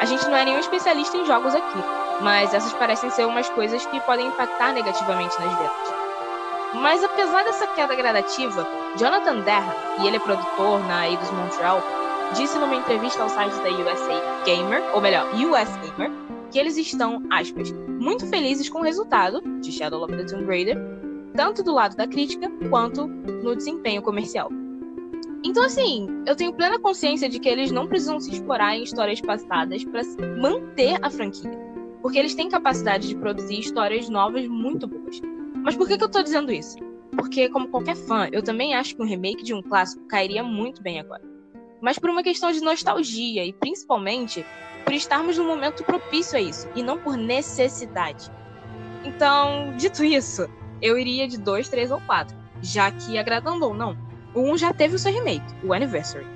A 0.00 0.06
gente 0.06 0.26
não 0.28 0.36
é 0.36 0.46
nenhum 0.46 0.60
especialista 0.60 1.18
em 1.18 1.26
jogos 1.26 1.54
aqui, 1.54 1.84
mas 2.22 2.54
essas 2.54 2.72
parecem 2.72 3.10
ser 3.10 3.26
umas 3.26 3.50
coisas 3.50 3.84
que 3.84 4.00
podem 4.00 4.28
impactar 4.28 4.72
negativamente 4.72 5.38
nas 5.38 5.52
vendas. 5.58 5.98
Mas 6.74 7.04
apesar 7.04 7.44
dessa 7.44 7.66
queda 7.66 7.94
gradativa, 7.94 8.66
Jonathan 8.98 9.42
Derham, 9.42 9.74
e 10.02 10.08
ele 10.08 10.16
é 10.16 10.18
produtor 10.18 10.80
na 10.88 11.08
Eidos 11.08 11.30
Montreal, 11.30 11.80
disse 12.34 12.58
numa 12.58 12.74
entrevista 12.74 13.22
ao 13.22 13.28
site 13.28 13.54
da 13.62 13.70
USA 13.70 14.42
Gamer, 14.44 14.82
ou 14.92 15.00
melhor, 15.00 15.32
US 15.34 15.68
Gamer, 15.76 16.10
que 16.50 16.58
eles 16.58 16.76
estão, 16.76 17.22
aspas, 17.30 17.70
muito 18.00 18.26
felizes 18.26 18.68
com 18.68 18.80
o 18.80 18.82
resultado 18.82 19.40
de 19.60 19.70
Shadow 19.70 20.02
of 20.02 20.16
the 20.16 20.24
Tomb 20.24 20.46
Raider, 20.46 20.76
tanto 21.32 21.62
do 21.62 21.74
lado 21.74 21.94
da 21.94 22.08
crítica 22.08 22.50
quanto 22.68 23.06
no 23.06 23.54
desempenho 23.54 24.02
comercial. 24.02 24.50
Então, 25.44 25.62
assim, 25.62 26.08
eu 26.26 26.34
tenho 26.34 26.52
plena 26.52 26.80
consciência 26.80 27.28
de 27.28 27.38
que 27.38 27.48
eles 27.48 27.70
não 27.70 27.86
precisam 27.86 28.18
se 28.18 28.32
explorar 28.32 28.76
em 28.76 28.82
histórias 28.82 29.20
passadas 29.20 29.84
para 29.84 30.02
manter 30.40 30.98
a 31.00 31.08
franquia, 31.08 31.52
porque 32.02 32.18
eles 32.18 32.34
têm 32.34 32.48
capacidade 32.48 33.06
de 33.06 33.16
produzir 33.16 33.60
histórias 33.60 34.08
novas 34.08 34.48
muito 34.48 34.88
boas. 34.88 35.20
Mas 35.62 35.76
por 35.76 35.86
que, 35.86 35.96
que 35.96 36.02
eu 36.02 36.08
tô 36.08 36.20
dizendo 36.20 36.50
isso? 36.50 36.87
Porque, 37.18 37.48
como 37.48 37.66
qualquer 37.66 37.96
fã, 37.96 38.28
eu 38.30 38.44
também 38.44 38.76
acho 38.76 38.94
que 38.94 39.02
um 39.02 39.04
remake 39.04 39.42
de 39.42 39.52
um 39.52 39.60
clássico 39.60 40.06
cairia 40.06 40.40
muito 40.40 40.80
bem 40.80 41.00
agora. 41.00 41.20
Mas 41.80 41.98
por 41.98 42.08
uma 42.08 42.22
questão 42.22 42.52
de 42.52 42.60
nostalgia 42.60 43.44
e 43.44 43.52
principalmente 43.52 44.46
por 44.84 44.94
estarmos 44.94 45.36
num 45.36 45.44
momento 45.44 45.82
propício 45.82 46.38
a 46.38 46.40
isso 46.40 46.68
e 46.76 46.82
não 46.82 46.96
por 46.96 47.16
necessidade. 47.16 48.30
Então, 49.04 49.74
dito 49.76 50.04
isso, 50.04 50.48
eu 50.80 50.96
iria 50.96 51.26
de 51.26 51.38
2, 51.38 51.68
3 51.68 51.90
ou 51.90 52.00
4, 52.02 52.36
já 52.62 52.88
que, 52.92 53.18
agradando 53.18 53.66
ou 53.66 53.74
não, 53.74 53.98
o 54.32 54.42
1 54.52 54.56
já 54.56 54.72
teve 54.72 54.94
o 54.94 54.98
seu 54.98 55.12
remake, 55.12 55.44
o 55.64 55.72
Anniversary. 55.72 56.26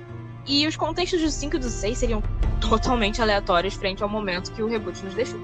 E 0.45 0.67
os 0.67 0.75
contextos 0.75 1.21
do 1.21 1.31
5 1.31 1.55
e 1.55 1.59
do 1.59 1.69
6 1.69 1.97
seriam 1.97 2.21
totalmente 2.59 3.21
aleatórios 3.21 3.75
frente 3.75 4.03
ao 4.03 4.09
momento 4.09 4.51
que 4.51 4.61
o 4.61 4.67
reboot 4.67 5.01
nos 5.01 5.13
deixou. 5.13 5.39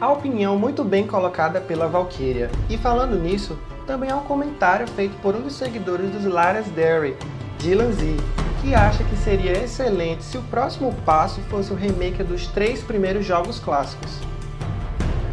A 0.00 0.12
opinião 0.12 0.56
muito 0.56 0.84
bem 0.84 1.08
colocada 1.08 1.60
pela 1.60 1.88
Valkyria. 1.88 2.48
E 2.70 2.78
falando 2.78 3.18
nisso, 3.18 3.58
também 3.90 4.08
há 4.08 4.16
um 4.16 4.22
comentário 4.22 4.86
feito 4.86 5.16
por 5.20 5.34
um 5.34 5.40
dos 5.40 5.54
seguidores 5.54 6.12
dos 6.12 6.24
Laras 6.24 6.64
Dairy, 6.68 7.16
Dylan 7.58 7.90
Z, 7.90 8.16
que 8.62 8.72
acha 8.72 9.02
que 9.02 9.16
seria 9.16 9.50
excelente 9.64 10.22
se 10.22 10.38
o 10.38 10.42
próximo 10.42 10.94
passo 11.04 11.40
fosse 11.50 11.72
o 11.72 11.74
remake 11.74 12.22
dos 12.22 12.46
três 12.46 12.84
primeiros 12.84 13.26
jogos 13.26 13.58
clássicos. 13.58 14.20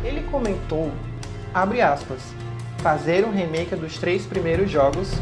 Ele 0.03 0.23
comentou, 0.31 0.91
abre 1.53 1.83
aspas, 1.83 2.19
fazer 2.79 3.23
um 3.25 3.31
remake 3.31 3.75
dos 3.75 3.99
três 3.99 4.25
primeiros 4.25 4.71
jogos 4.71 5.13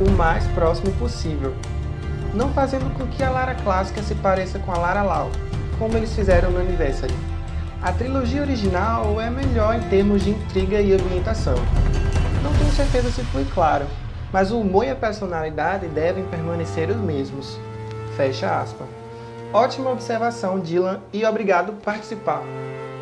o 0.00 0.10
mais 0.10 0.44
próximo 0.48 0.92
possível, 0.94 1.54
não 2.34 2.52
fazendo 2.52 2.92
com 2.98 3.06
que 3.06 3.22
a 3.22 3.30
Lara 3.30 3.54
clássica 3.54 4.02
se 4.02 4.16
pareça 4.16 4.58
com 4.58 4.72
a 4.72 4.78
Lara 4.78 5.02
Lau, 5.02 5.30
como 5.78 5.96
eles 5.96 6.12
fizeram 6.12 6.50
no 6.50 6.58
Anniversary. 6.58 7.14
A 7.80 7.92
trilogia 7.92 8.42
original 8.42 9.20
é 9.20 9.30
melhor 9.30 9.76
em 9.76 9.88
termos 9.88 10.24
de 10.24 10.30
intriga 10.30 10.80
e 10.80 10.92
ambientação. 10.92 11.54
Não 12.44 12.52
tenho 12.52 12.70
certeza 12.72 13.10
se 13.10 13.24
foi 13.24 13.46
claro, 13.46 13.86
mas 14.30 14.52
o 14.52 14.60
humor 14.60 14.84
e 14.84 14.90
a 14.90 14.94
personalidade 14.94 15.88
devem 15.88 16.26
permanecer 16.26 16.90
os 16.90 16.96
mesmos. 16.98 17.58
Fecha 18.18 18.60
aspas. 18.60 18.86
Ótima 19.50 19.90
observação, 19.90 20.60
Dylan, 20.60 21.00
e 21.10 21.24
obrigado 21.24 21.72
por 21.72 21.80
participar. 21.80 22.42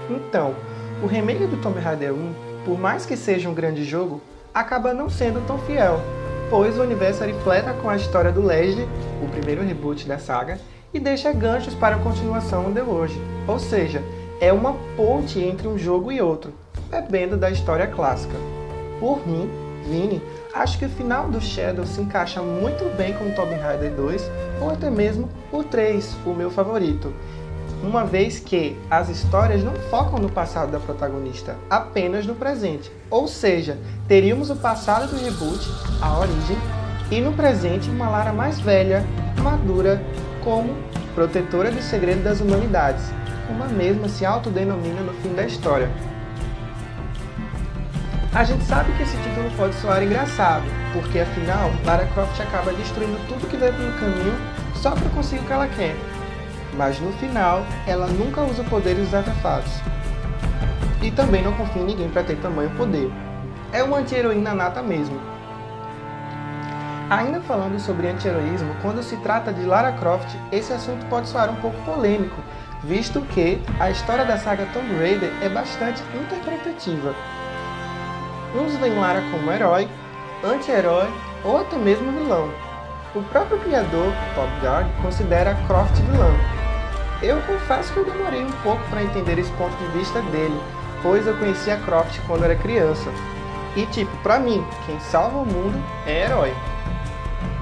Então, 0.09 0.55
o 1.03 1.07
remake 1.07 1.45
do 1.47 1.57
Tomb 1.57 1.81
Raider 1.81 2.15
1, 2.15 2.35
por 2.65 2.79
mais 2.79 3.05
que 3.05 3.17
seja 3.17 3.49
um 3.49 3.55
grande 3.55 3.83
jogo, 3.83 4.21
acaba 4.55 4.95
não 4.95 5.11
sendo 5.11 5.45
tão 5.45 5.59
fiel, 5.59 6.01
pois 6.49 6.79
o 6.79 6.83
universo 6.83 7.25
fleta 7.43 7.73
com 7.73 7.91
a 7.91 7.97
história 7.97 8.31
do 8.31 8.47
Leslie, 8.47 8.89
o 9.21 9.29
primeiro 9.29 9.65
reboot 9.65 10.07
da 10.07 10.19
saga, 10.19 10.61
e 10.95 11.01
deixa 11.01 11.33
ganchos 11.33 11.75
para 11.75 11.97
a 11.97 11.99
continuação 11.99 12.71
de 12.71 12.81
hoje. 12.81 13.21
Ou 13.49 13.59
seja, 13.59 14.05
é 14.41 14.53
uma 14.53 14.75
ponte 14.97 15.41
entre 15.41 15.67
um 15.67 15.77
jogo 15.77 16.13
e 16.13 16.23
outro, 16.23 16.53
bebendo 16.89 17.37
da 17.37 17.51
história 17.51 17.89
clássica. 17.89 18.62
Por 19.03 19.27
mim, 19.27 19.51
Vini, 19.85 20.23
acho 20.55 20.79
que 20.79 20.85
o 20.85 20.89
final 20.89 21.29
do 21.29 21.41
Shadow 21.41 21.85
se 21.85 22.01
encaixa 22.01 22.41
muito 22.41 22.85
bem 22.97 23.13
com 23.15 23.25
o 23.25 23.35
Tomb 23.35 23.53
Raider 23.53 23.91
2 23.91 24.31
ou 24.61 24.71
até 24.71 24.89
mesmo 24.89 25.29
o 25.51 25.65
3, 25.65 26.19
o 26.25 26.33
meu 26.33 26.53
favorito. 26.53 27.13
Uma 27.83 28.05
vez 28.05 28.39
que 28.39 28.79
as 28.89 29.09
histórias 29.09 29.65
não 29.65 29.75
focam 29.91 30.21
no 30.21 30.31
passado 30.31 30.71
da 30.71 30.79
protagonista, 30.79 31.57
apenas 31.69 32.25
no 32.27 32.37
presente. 32.37 32.93
Ou 33.11 33.27
seja, 33.27 33.77
teríamos 34.07 34.51
o 34.51 34.55
passado 34.55 35.11
do 35.11 35.17
reboot, 35.17 35.69
a 36.01 36.21
origem, 36.21 36.57
e 37.11 37.21
no 37.21 37.33
presente 37.33 37.91
uma 37.91 38.09
Lara 38.09 38.33
mais 38.33 38.61
velha, 38.61 39.05
madura, 39.43 40.01
como 40.45 40.77
protetora 41.13 41.73
do 41.73 41.83
segredo 41.83 42.23
das 42.23 42.41
humanidades, 42.41 43.03
como 43.49 43.65
a 43.65 43.69
mesma 43.69 44.09
se 44.09 44.25
autodenomina 44.25 45.01
no 45.01 45.13
fim 45.15 45.35
da 45.35 45.45
história. 45.45 45.91
A 48.35 48.45
gente 48.45 48.65
sabe 48.65 48.91
que 48.93 49.03
esse 49.03 49.15
título 49.19 49.51
pode 49.59 49.75
soar 49.75 50.03
engraçado, 50.03 50.65
porque 50.95 51.19
afinal 51.19 51.71
Lara 51.85 52.07
Croft 52.15 52.41
acaba 52.41 52.73
destruindo 52.73 53.19
tudo 53.29 53.47
que 53.47 53.59
veio 53.59 53.75
pelo 53.75 53.93
caminho 53.99 54.35
só 54.75 54.93
para 54.93 55.11
conseguir 55.11 55.43
o 55.43 55.47
que 55.47 55.53
ela 55.53 55.69
quer. 55.69 55.95
Mas 56.75 56.99
no 56.99 57.13
final, 57.13 57.63
ela 57.87 58.07
nunca 58.07 58.41
usa 58.41 58.63
o 58.63 58.71
poder 58.71 58.95
dos 58.95 59.13
artefatos. 59.13 59.71
E 61.03 61.11
também 61.11 61.43
não 61.43 61.53
confia 61.53 61.83
em 61.83 61.85
ninguém 61.85 62.09
para 62.09 62.23
ter 62.23 62.37
tamanho 62.37 62.71
poder. 62.71 63.13
É 63.71 63.83
uma 63.83 63.99
anti-heroína 63.99 64.55
nata 64.55 64.83
mesmo. 64.83 65.21
Ainda 67.11 67.39
falando 67.43 67.79
sobre 67.79 68.09
anti-heroísmo, 68.09 68.75
quando 68.81 69.03
se 69.03 69.19
trata 69.19 69.53
de 69.53 69.67
Lara 69.67 69.93
Croft, 69.93 70.35
esse 70.51 70.73
assunto 70.73 71.05
pode 71.11 71.29
soar 71.29 71.51
um 71.51 71.57
pouco 71.57 71.77
polêmico, 71.83 72.41
visto 72.83 73.21
que 73.21 73.61
a 73.79 73.91
história 73.91 74.25
da 74.25 74.39
saga 74.39 74.67
Tomb 74.73 74.97
Raider 74.97 75.31
é 75.43 75.51
bastante 75.51 76.03
interpretativa. 76.15 77.15
Uns 78.55 78.77
veem 78.77 78.99
Lara 78.99 79.23
como 79.31 79.51
herói, 79.51 79.89
anti-herói 80.45 81.09
ou 81.43 81.61
até 81.61 81.77
mesmo 81.77 82.13
vilão. 82.13 82.51
O 83.15 83.23
próprio 83.25 83.59
criador, 83.59 84.13
Todd 84.35 84.51
Gard, 84.63 84.91
considera 85.01 85.57
Croft 85.67 85.95
vilã. 86.01 86.31
Eu 87.23 87.41
confesso 87.43 87.93
que 87.93 87.99
eu 88.01 88.05
demorei 88.05 88.43
um 88.43 88.53
pouco 88.63 88.83
para 88.91 89.03
entender 89.03 89.39
esse 89.39 89.51
ponto 89.53 89.75
de 89.77 89.99
vista 89.99 90.21
dele, 90.23 90.59
pois 91.03 91.27
eu 91.27 91.37
conhecia 91.37 91.77
Croft 91.79 92.19
quando 92.27 92.45
era 92.45 92.57
criança. 92.57 93.11
E 93.75 93.87
tipo, 93.87 94.15
pra 94.19 94.39
mim, 94.39 94.65
quem 94.85 95.01
salva 95.01 95.39
o 95.39 95.47
mundo 95.47 95.83
é 96.07 96.25
herói. 96.25 96.53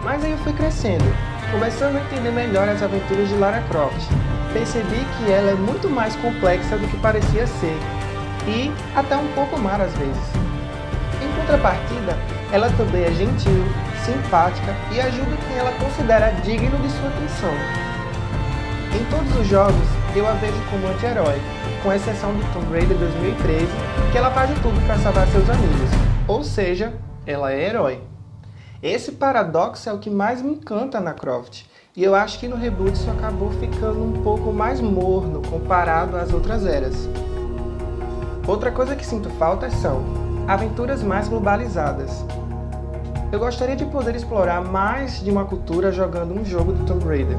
Mas 0.03 0.25
aí 0.25 0.33
eu 0.33 0.39
fui 0.39 0.53
crescendo, 0.53 1.05
começando 1.53 1.97
a 1.97 2.01
entender 2.01 2.31
melhor 2.31 2.69
as 2.69 2.83
aventuras 2.83 3.29
de 3.29 3.35
Lara 3.35 3.63
Croft. 3.69 4.09
Percebi 4.53 5.05
que 5.19 5.31
ela 5.31 5.53
é 5.53 5.55
muito 5.55 5.89
mais 5.89 6.17
complexa 6.17 6.77
do 6.77 6.89
que 6.89 6.97
parecia 6.97 7.47
ser, 7.47 7.79
e 8.49 8.73
até 8.97 9.17
um 9.17 9.29
pouco 9.35 9.59
má 9.59 9.75
às 9.77 9.93
vezes. 9.97 10.40
Contrapartida, 11.51 12.17
ela 12.53 12.71
também 12.77 13.03
é 13.03 13.11
gentil, 13.11 13.65
simpática 14.05 14.73
e 14.93 15.01
ajuda 15.01 15.37
quem 15.49 15.57
ela 15.57 15.73
considera 15.73 16.31
digno 16.45 16.79
de 16.79 16.89
sua 16.89 17.09
atenção. 17.09 17.51
Em 18.95 19.05
todos 19.11 19.41
os 19.41 19.49
jogos, 19.49 19.75
eu 20.15 20.29
a 20.29 20.33
vejo 20.35 20.55
como 20.71 20.87
anti-herói, 20.87 21.41
com 21.83 21.93
exceção 21.93 22.33
do 22.33 22.53
Tomb 22.53 22.71
Raider 22.71 22.97
2013, 22.97 23.67
que 24.13 24.19
ela 24.19 24.31
faz 24.31 24.55
de 24.55 24.61
tudo 24.61 24.81
para 24.87 24.97
salvar 25.01 25.27
seus 25.27 25.51
amigos, 25.51 25.91
ou 26.29 26.45
seja, 26.45 26.95
ela 27.27 27.53
é 27.53 27.67
herói. 27.67 28.01
Esse 28.81 29.11
paradoxo 29.11 29.89
é 29.89 29.93
o 29.93 29.99
que 29.99 30.09
mais 30.09 30.41
me 30.41 30.53
encanta 30.53 31.01
na 31.01 31.15
Croft, 31.15 31.65
e 31.97 32.05
eu 32.05 32.15
acho 32.15 32.39
que 32.39 32.47
no 32.47 32.55
reboot 32.55 32.93
isso 32.93 33.11
acabou 33.11 33.51
ficando 33.55 34.05
um 34.05 34.23
pouco 34.23 34.53
mais 34.53 34.81
morno 34.81 35.43
comparado 35.51 36.17
às 36.17 36.33
outras 36.33 36.65
eras. 36.65 37.09
Outra 38.47 38.71
coisa 38.71 38.95
que 38.95 39.05
sinto 39.05 39.29
falta 39.31 39.69
são 39.69 40.30
aventuras 40.51 41.01
mais 41.01 41.29
globalizadas. 41.29 42.27
Eu 43.31 43.39
gostaria 43.39 43.77
de 43.77 43.85
poder 43.85 44.17
explorar 44.17 44.61
mais 44.61 45.23
de 45.23 45.31
uma 45.31 45.45
cultura 45.45 45.93
jogando 45.93 46.35
um 46.35 46.45
jogo 46.45 46.73
do 46.73 46.85
Tomb 46.85 47.05
Raider. 47.05 47.37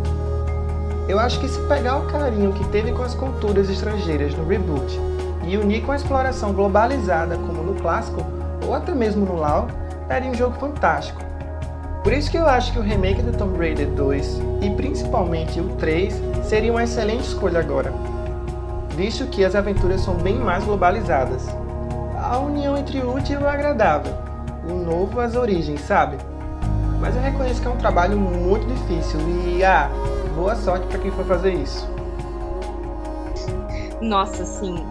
Eu 1.09 1.19
acho 1.19 1.37
que 1.41 1.49
se 1.49 1.59
pegar 1.67 1.97
o 1.97 2.07
carinho 2.07 2.53
que 2.53 2.65
teve 2.69 2.93
com 2.93 3.03
as 3.03 3.13
culturas 3.13 3.69
estrangeiras 3.69 4.33
no 4.33 4.47
reboot 4.47 4.97
e 5.45 5.57
unir 5.57 5.81
com 5.81 5.91
a 5.91 5.97
exploração 5.97 6.53
globalizada 6.53 7.35
como 7.35 7.61
no 7.61 7.73
clássico, 7.81 8.23
ou 8.65 8.73
até 8.73 8.95
mesmo 8.95 9.25
no 9.25 9.35
LoL, 9.35 9.67
daria 10.07 10.31
um 10.31 10.33
jogo 10.33 10.55
fantástico. 10.57 11.21
Por 12.05 12.13
isso 12.13 12.31
que 12.31 12.37
eu 12.37 12.47
acho 12.47 12.71
que 12.71 12.79
o 12.79 12.81
remake 12.81 13.21
do 13.21 13.37
Tomb 13.37 13.57
Raider 13.57 13.89
2 13.89 14.41
e 14.61 14.69
principalmente 14.69 15.59
o 15.59 15.67
3 15.75 16.17
seria 16.43 16.71
uma 16.71 16.85
excelente 16.85 17.25
escolha 17.25 17.59
agora, 17.59 17.91
visto 18.95 19.27
que 19.27 19.43
as 19.43 19.53
aventuras 19.53 19.99
são 19.99 20.13
bem 20.13 20.35
mais 20.35 20.63
globalizadas 20.63 21.60
a 22.31 22.39
união 22.39 22.77
entre 22.77 22.97
o 22.99 23.13
útil 23.13 23.41
e 23.41 23.43
o 23.43 23.49
agradável, 23.49 24.13
o 24.63 24.71
novo 24.71 25.19
às 25.19 25.35
origens, 25.35 25.81
sabe? 25.81 26.15
Mas 26.97 27.13
eu 27.13 27.21
reconheço 27.21 27.61
que 27.61 27.67
é 27.67 27.69
um 27.69 27.75
trabalho 27.75 28.17
muito 28.17 28.65
difícil 28.67 29.19
e, 29.19 29.61
ah, 29.65 29.89
boa 30.33 30.55
sorte 30.55 30.87
para 30.87 30.99
quem 30.99 31.11
for 31.11 31.25
fazer 31.25 31.53
isso. 31.53 31.85
Nossa, 33.99 34.45
sim. 34.45 34.81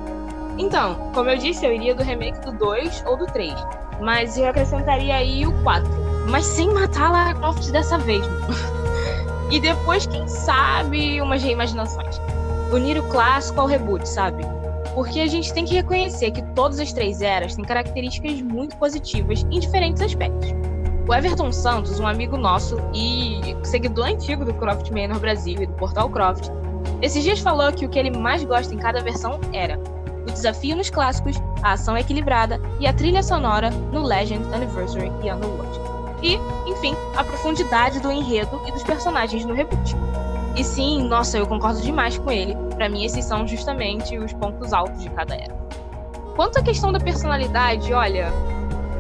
Então, 0.59 1.11
como 1.15 1.31
eu 1.31 1.39
disse, 1.39 1.65
eu 1.65 1.73
iria 1.73 1.95
do 1.95 2.03
remake 2.03 2.39
do 2.41 2.53
2 2.53 3.05
ou 3.07 3.17
do 3.17 3.25
3, 3.25 3.55
mas 4.03 4.37
eu 4.37 4.47
acrescentaria 4.47 5.15
aí 5.15 5.47
o 5.47 5.63
4, 5.63 5.89
mas 6.29 6.45
sem 6.45 6.69
matar 6.75 7.07
a 7.07 7.11
Lara 7.11 7.35
Croft 7.37 7.71
dessa 7.71 7.97
vez. 7.97 8.23
e 9.51 9.59
depois, 9.59 10.05
quem 10.05 10.29
sabe, 10.29 11.23
umas 11.23 11.43
reimaginações. 11.43 12.21
Unir 12.71 12.99
o 12.99 13.03
clássico 13.05 13.63
ao 13.63 13.67
reboot, 13.67 14.07
sabe? 14.07 14.45
Porque 14.95 15.21
a 15.21 15.27
gente 15.27 15.53
tem 15.53 15.65
que 15.65 15.75
reconhecer 15.75 16.31
que 16.31 16.43
todas 16.55 16.81
as 16.81 16.93
três 16.93 17.23
eras 17.23 17.55
têm 17.55 17.65
características 17.65 18.43
muito 18.43 18.77
positivas 18.77 19.47
em 19.51 19.61
diferentes 19.61 20.03
aspectos. 20.03 20.49
O 21.09 21.15
Everton 21.15 21.51
Santos, 21.53 21.99
um 21.99 22.07
amigo 22.07 22.37
nosso 22.37 22.77
e 22.95 23.41
seguidor 23.65 24.07
antigo 24.07 24.45
do 24.45 24.55
Croft 24.55 24.91
Manor 24.91 25.19
Brasil 25.19 25.61
e 25.61 25.67
do 25.67 25.73
Portal 25.75 26.09
Croft, 26.11 26.51
esses 27.03 27.23
dias 27.23 27.41
falou 27.41 27.73
que 27.73 27.85
o 27.85 27.89
que 27.89 27.99
ele 27.99 28.11
mais 28.11 28.45
gosta 28.45 28.75
em 28.75 28.79
cada 28.79 29.03
versão 29.03 29.41
era 29.53 29.79
o 30.23 30.31
desafio 30.31 30.77
nos 30.77 30.91
clássicos, 30.91 31.37
a 31.63 31.73
ação 31.73 31.97
equilibrada 31.97 32.61
e 32.79 32.87
a 32.87 32.93
trilha 32.93 33.23
sonora 33.23 33.71
no 33.71 34.03
Legend, 34.03 34.45
Anniversary 34.55 35.11
e 35.23 35.31
Underworld. 35.31 35.81
E, 36.23 36.39
enfim, 36.71 36.95
a 37.17 37.25
profundidade 37.25 38.01
do 38.01 38.13
enredo 38.13 38.61
e 38.67 38.73
dos 38.73 38.83
personagens 38.83 39.45
no 39.45 39.55
reboot. 39.55 39.97
E 40.57 40.63
sim, 40.63 41.09
nossa, 41.09 41.39
eu 41.39 41.47
concordo 41.47 41.81
demais 41.81 42.19
com 42.19 42.31
ele. 42.31 42.55
Para 42.81 42.89
mim, 42.89 43.05
esses 43.05 43.27
são 43.27 43.47
justamente 43.47 44.17
os 44.17 44.33
pontos 44.33 44.73
altos 44.73 45.03
de 45.03 45.11
cada 45.11 45.35
era. 45.35 45.55
Quanto 46.35 46.59
à 46.59 46.63
questão 46.63 46.91
da 46.91 46.99
personalidade, 46.99 47.93
olha, 47.93 48.33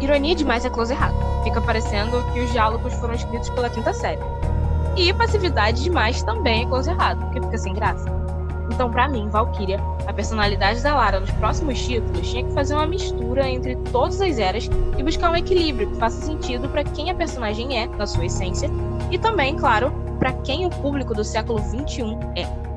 ironia 0.02 0.34
demais 0.34 0.66
é 0.66 0.68
close 0.68 0.92
errado. 0.92 1.14
Fica 1.42 1.62
parecendo 1.62 2.22
que 2.30 2.40
os 2.40 2.52
diálogos 2.52 2.92
foram 2.92 3.14
escritos 3.14 3.48
pela 3.48 3.70
quinta 3.70 3.94
série. 3.94 4.20
E 4.98 5.10
passividade 5.14 5.82
demais 5.82 6.22
também 6.22 6.64
é 6.64 6.66
close 6.66 6.90
errado, 6.90 7.24
porque 7.24 7.40
fica 7.40 7.56
sem 7.56 7.72
graça. 7.72 8.04
Então, 8.70 8.90
para 8.90 9.08
mim, 9.08 9.30
Valkyria, 9.30 9.80
a 10.06 10.12
personalidade 10.12 10.82
da 10.82 10.94
Lara 10.94 11.18
nos 11.18 11.30
próximos 11.30 11.82
títulos 11.82 12.30
tinha 12.30 12.44
que 12.44 12.52
fazer 12.52 12.74
uma 12.74 12.86
mistura 12.86 13.48
entre 13.48 13.76
todas 13.90 14.20
as 14.20 14.38
eras 14.38 14.68
e 14.98 15.02
buscar 15.02 15.30
um 15.30 15.36
equilíbrio 15.36 15.88
que 15.88 15.96
faça 15.96 16.20
sentido 16.20 16.68
para 16.68 16.84
quem 16.84 17.10
a 17.10 17.14
personagem 17.14 17.78
é, 17.78 17.86
na 17.86 18.06
sua 18.06 18.26
essência, 18.26 18.68
e 19.10 19.16
também, 19.16 19.56
claro, 19.56 19.90
para 20.18 20.34
quem 20.34 20.66
o 20.66 20.70
público 20.70 21.14
do 21.14 21.24
século 21.24 21.58
XXI 21.60 22.18
é. 22.36 22.69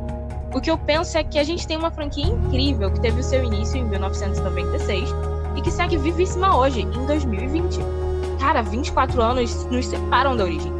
O 0.53 0.61
que 0.61 0.69
eu 0.69 0.77
penso 0.77 1.17
é 1.17 1.23
que 1.23 1.39
a 1.39 1.43
gente 1.43 1.67
tem 1.67 1.75
uma 1.75 1.89
franquia 1.89 2.27
incrível 2.27 2.91
que 2.91 2.99
teve 2.99 3.19
o 3.19 3.23
seu 3.23 3.43
início 3.43 3.75
em 3.75 3.85
1996 3.85 5.09
e 5.55 5.61
que 5.61 5.71
segue 5.71 5.97
vivíssima 5.97 6.55
hoje, 6.55 6.81
em 6.81 7.05
2020. 7.07 7.79
Cara, 8.39 8.61
24 8.61 9.19
anos 9.19 9.65
nos 9.65 9.87
separam 9.87 10.37
da 10.37 10.43
origem. 10.43 10.71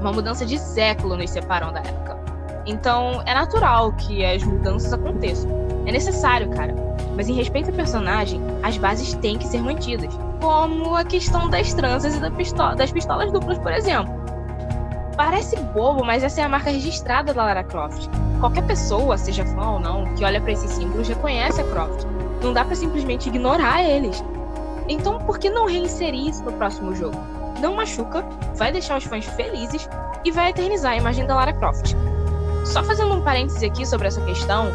Uma 0.00 0.12
mudança 0.12 0.44
de 0.44 0.58
século 0.58 1.16
nos 1.16 1.30
separam 1.30 1.72
da 1.72 1.80
época. 1.80 2.18
Então, 2.66 3.22
é 3.24 3.32
natural 3.32 3.92
que 3.92 4.22
as 4.22 4.42
mudanças 4.44 4.92
aconteçam. 4.92 5.50
É 5.86 5.92
necessário, 5.92 6.50
cara. 6.50 6.74
Mas 7.16 7.26
em 7.26 7.32
respeito 7.32 7.70
ao 7.70 7.76
personagem, 7.76 8.38
as 8.62 8.76
bases 8.76 9.14
têm 9.14 9.38
que 9.38 9.46
ser 9.46 9.62
mantidas. 9.62 10.12
como 10.40 10.96
a 10.96 11.04
questão 11.04 11.50
das 11.50 11.72
tranças 11.74 12.16
e 12.16 12.20
das 12.20 12.90
pistolas 12.90 13.30
duplas, 13.30 13.58
por 13.58 13.72
exemplo. 13.72 14.19
Parece 15.20 15.54
bobo, 15.54 16.02
mas 16.02 16.22
essa 16.22 16.40
é 16.40 16.44
a 16.44 16.48
marca 16.48 16.70
registrada 16.70 17.34
da 17.34 17.44
Lara 17.44 17.62
Croft. 17.62 18.08
Qualquer 18.40 18.66
pessoa, 18.66 19.18
seja 19.18 19.44
fã 19.44 19.72
ou 19.72 19.78
não, 19.78 20.14
que 20.14 20.24
olha 20.24 20.40
para 20.40 20.52
esses 20.52 20.70
símbolos 20.70 21.08
reconhece 21.08 21.60
a 21.60 21.64
Croft. 21.64 22.06
Não 22.42 22.54
dá 22.54 22.64
para 22.64 22.74
simplesmente 22.74 23.28
ignorar 23.28 23.84
eles. 23.84 24.24
Então, 24.88 25.18
por 25.18 25.38
que 25.38 25.50
não 25.50 25.66
reinserir 25.66 26.26
isso 26.26 26.42
no 26.42 26.54
próximo 26.54 26.94
jogo? 26.94 27.18
Não 27.60 27.74
machuca, 27.74 28.24
vai 28.54 28.72
deixar 28.72 28.96
os 28.96 29.04
fãs 29.04 29.26
felizes 29.26 29.86
e 30.24 30.30
vai 30.30 30.52
eternizar 30.52 30.92
a 30.92 30.96
imagem 30.96 31.26
da 31.26 31.34
Lara 31.34 31.52
Croft. 31.52 31.94
Só 32.64 32.82
fazendo 32.82 33.12
um 33.12 33.20
parêntese 33.20 33.66
aqui 33.66 33.84
sobre 33.84 34.08
essa 34.08 34.22
questão, 34.22 34.68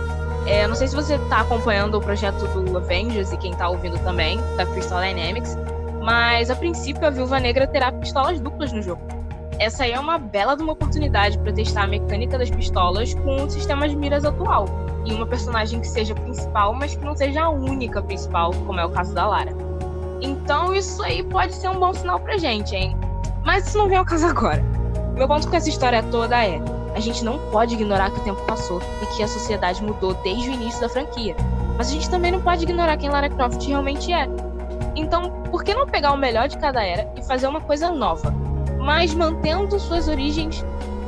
é, 0.45 0.67
não 0.67 0.75
sei 0.75 0.87
se 0.87 0.95
você 0.95 1.15
está 1.15 1.39
acompanhando 1.39 1.95
o 1.95 2.01
projeto 2.01 2.45
do 2.45 2.77
Avengers 2.77 3.31
e 3.31 3.37
quem 3.37 3.51
está 3.51 3.67
ouvindo 3.67 3.97
também, 4.03 4.39
da 4.57 4.65
Crystal 4.67 5.01
Dynamics, 5.01 5.57
mas 6.03 6.51
a 6.51 6.55
princípio 6.55 7.03
a 7.03 7.09
Viúva 7.09 7.39
Negra 7.39 7.65
terá 7.65 7.91
pistolas 7.91 8.39
duplas 8.39 8.71
no 8.71 8.83
jogo. 8.83 9.14
Essa 9.57 9.83
aí 9.85 9.93
é 9.93 9.99
uma 9.99 10.17
bela 10.17 10.55
de 10.55 10.63
uma 10.63 10.73
oportunidade 10.73 11.37
para 11.39 11.53
testar 11.53 11.83
a 11.83 11.87
mecânica 11.87 12.37
das 12.37 12.49
pistolas 12.49 13.13
com 13.13 13.43
o 13.43 13.49
sistema 13.49 13.87
de 13.87 13.95
miras 13.95 14.25
atual, 14.25 14.65
e 15.05 15.13
uma 15.13 15.25
personagem 15.25 15.79
que 15.79 15.87
seja 15.87 16.13
principal, 16.13 16.73
mas 16.73 16.95
que 16.95 17.05
não 17.05 17.15
seja 17.15 17.43
a 17.43 17.49
única 17.49 18.01
principal, 18.01 18.51
como 18.65 18.79
é 18.79 18.85
o 18.85 18.89
caso 18.89 19.13
da 19.13 19.25
Lara. 19.25 19.51
Então 20.21 20.73
isso 20.73 21.01
aí 21.03 21.23
pode 21.23 21.53
ser 21.53 21.69
um 21.69 21.79
bom 21.79 21.93
sinal 21.93 22.19
pra 22.19 22.37
gente, 22.37 22.75
hein? 22.75 22.97
Mas 23.45 23.67
isso 23.67 23.77
não 23.77 23.87
vem 23.87 23.97
ao 23.97 24.05
caso 24.05 24.25
agora. 24.25 24.61
Meu 25.13 25.27
ponto 25.27 25.47
com 25.47 25.55
essa 25.55 25.69
história 25.69 26.03
toda 26.03 26.43
é: 26.43 26.59
a 26.93 26.99
gente 26.99 27.23
não 27.23 27.39
pode 27.51 27.75
ignorar 27.75 28.09
que 28.09 28.19
o 28.19 28.23
tempo 28.23 28.41
passou 28.45 28.81
e 29.01 29.05
que 29.15 29.23
a 29.23 29.27
sociedade 29.27 29.81
mudou 29.81 30.13
desde 30.15 30.49
o 30.49 30.53
início 30.53 30.81
da 30.81 30.89
franquia. 30.89 31.35
Mas 31.77 31.89
a 31.89 31.91
gente 31.91 32.09
também 32.09 32.31
não 32.31 32.41
pode 32.41 32.63
ignorar 32.63 32.97
quem 32.97 33.09
Lara 33.09 33.29
Croft 33.29 33.65
realmente 33.65 34.11
é. 34.11 34.27
Então, 34.95 35.29
por 35.51 35.63
que 35.63 35.73
não 35.73 35.85
pegar 35.85 36.11
o 36.13 36.17
melhor 36.17 36.47
de 36.47 36.57
cada 36.57 36.83
era 36.83 37.09
e 37.15 37.23
fazer 37.23 37.47
uma 37.47 37.61
coisa 37.61 37.89
nova, 37.91 38.33
mas 38.85 39.15
mantendo 39.15 39.79
suas 39.79 40.07
origens 40.07 40.63